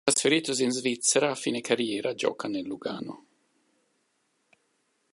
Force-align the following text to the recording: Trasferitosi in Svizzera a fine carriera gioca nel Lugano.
Trasferitosi 0.03 0.63
in 0.63 0.71
Svizzera 0.71 1.29
a 1.29 1.35
fine 1.35 1.61
carriera 1.61 2.15
gioca 2.15 2.47
nel 2.47 2.65
Lugano. 2.65 3.25